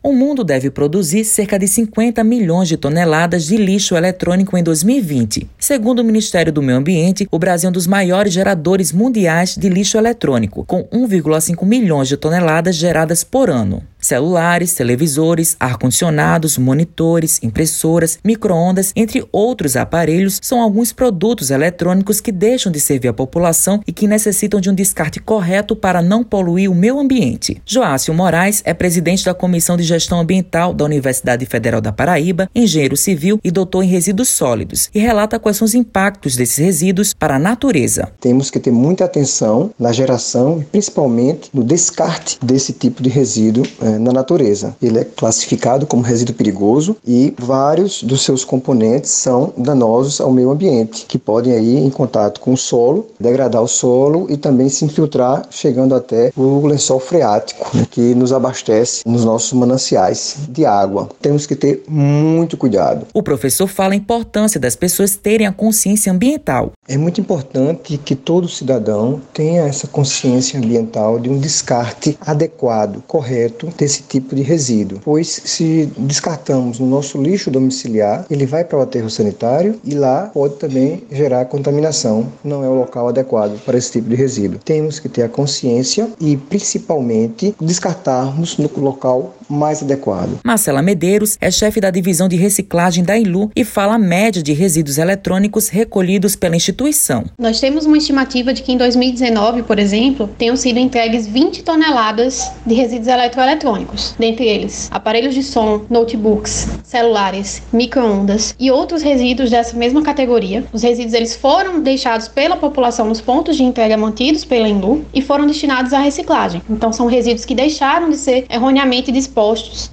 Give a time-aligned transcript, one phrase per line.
[0.00, 5.50] O mundo deve produzir cerca de 50 milhões de toneladas de lixo eletrônico em 2020.
[5.58, 9.68] Segundo o Ministério do Meio Ambiente, o Brasil é um dos maiores geradores mundiais de
[9.68, 13.82] lixo eletrônico, com 1,5 milhões de toneladas geradas por ano.
[14.08, 22.72] Celulares, televisores, ar-condicionados, monitores, impressoras, microondas, entre outros aparelhos, são alguns produtos eletrônicos que deixam
[22.72, 26.74] de servir a população e que necessitam de um descarte correto para não poluir o
[26.74, 27.60] meio ambiente.
[27.66, 32.96] Joácio Moraes é presidente da Comissão de Gestão Ambiental da Universidade Federal da Paraíba, engenheiro
[32.96, 37.36] civil e doutor em resíduos sólidos, e relata quais são os impactos desses resíduos para
[37.36, 38.10] a natureza.
[38.18, 43.97] Temos que ter muita atenção na geração principalmente no descarte desse tipo de resíduo é,
[43.98, 44.76] na natureza.
[44.82, 50.50] Ele é classificado como resíduo perigoso e vários dos seus componentes são danosos ao meio
[50.50, 54.84] ambiente, que podem ir em contato com o solo, degradar o solo e também se
[54.84, 60.64] infiltrar, chegando até o lençol freático, né, que nos abastece nos nossos mananciais mananciais de
[60.64, 61.08] água.
[61.20, 63.06] Temos que ter muito cuidado.
[63.14, 66.72] O professor fala a importância das pessoas terem a consciência ambiental.
[66.86, 73.68] É muito importante que todo cidadão tenha essa consciência ambiental de um descarte adequado, correto
[73.78, 78.82] desse tipo de resíduo, pois se descartamos no nosso lixo domiciliar, ele vai para o
[78.82, 82.26] aterro sanitário e lá pode também gerar contaminação.
[82.42, 84.60] Não é o local adequado para esse tipo de resíduo.
[84.64, 90.40] Temos que ter a consciência e principalmente descartarmos no local mais adequado.
[90.44, 94.52] Marcela Medeiros é chefe da divisão de reciclagem da ILU e fala a média de
[94.52, 97.24] resíduos eletrônicos recolhidos pela instituição.
[97.38, 102.50] Nós temos uma estimativa de que em 2019, por exemplo, tenham sido entregues 20 toneladas
[102.66, 109.76] de resíduos eletroeletrônicos, dentre eles aparelhos de som, notebooks, celulares, microondas e outros resíduos dessa
[109.76, 110.64] mesma categoria.
[110.72, 115.22] Os resíduos eles foram deixados pela população nos pontos de entrega mantidos pela INLU e
[115.22, 116.62] foram destinados à reciclagem.
[116.68, 119.37] Então são resíduos que deixaram de ser erroneamente dispostos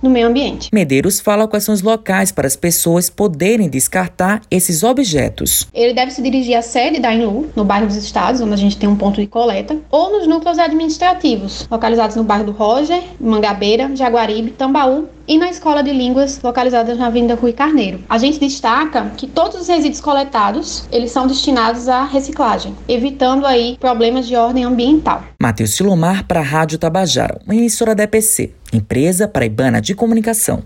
[0.02, 0.70] no meio ambiente.
[0.74, 5.68] Medeiros fala quais são os locais para as pessoas poderem descartar esses objetos.
[5.74, 8.78] Ele deve se dirigir à sede da INLU, no bairro dos Estados, onde a gente
[8.78, 13.96] tem um ponto de coleta, ou nos núcleos administrativos, localizados no bairro do Roger, Mangabeira,
[13.96, 18.04] Jaguaribe, Tambaú e na Escola de Línguas, localizadas na Avenida Rui Carneiro.
[18.08, 23.78] A gente destaca que todos os resíduos coletados, eles são destinados à reciclagem, evitando aí
[23.80, 25.24] problemas de ordem ambiental.
[25.46, 30.64] Matheus Silomar para a Rádio Tabajara, uma emissora da EPC, empresa paraibana de comunicação.